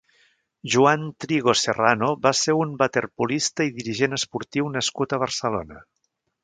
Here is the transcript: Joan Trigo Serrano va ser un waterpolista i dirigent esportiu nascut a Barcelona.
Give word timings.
Joan 0.75 1.03
Trigo 1.25 1.53
Serrano 1.63 2.09
va 2.25 2.33
ser 2.39 2.57
un 2.63 2.73
waterpolista 2.81 3.69
i 3.71 3.77
dirigent 3.79 4.21
esportiu 4.21 4.75
nascut 4.79 5.17
a 5.19 5.23
Barcelona. 5.27 5.85